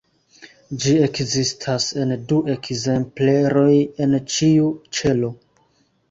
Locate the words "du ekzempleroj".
2.31-3.73